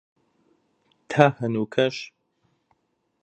تا 1.09 1.23
هەنووکەش 1.37 1.97